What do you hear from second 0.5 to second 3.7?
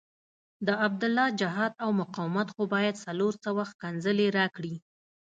د عبدالله جهاد او مقاومت خو باید څلور سوه